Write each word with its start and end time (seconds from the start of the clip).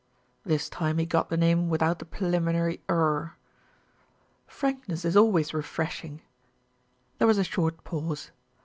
This 0.43 0.67
time 0.67 0.97
he 0.97 1.05
got 1.05 1.29
the 1.29 1.37
name 1.37 1.69
without 1.69 1.99
the 1.99 2.05
preliminary 2.05 2.81
"er." 2.89 3.35
"Frankness 4.47 5.05
is 5.05 5.15
always 5.15 5.53
refreshing." 5.53 6.23
There 7.19 7.27
was 7.27 7.37
a 7.37 7.43
short 7.43 7.83
pause. 7.83 8.31